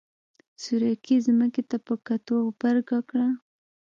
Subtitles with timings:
[0.63, 3.27] سورکي ځمکې ته په کتو غبرګه کړه.